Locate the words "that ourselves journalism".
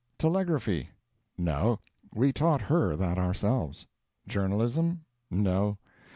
2.95-5.01